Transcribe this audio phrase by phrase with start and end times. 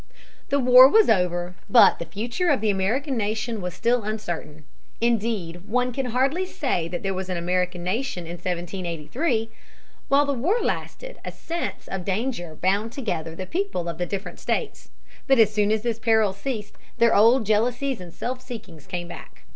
[0.49, 1.53] The war was over.
[1.69, 4.65] But the future of the American nation was still uncertain.
[4.99, 9.51] Indeed, one can hardly say that there was an American nation in 1783.
[10.07, 14.39] While the war lasted, a sense of danger bound together the people of the different
[14.39, 14.89] states.
[15.27, 19.43] But as soon as this peril ceased, their old jealousies and self seekings came back.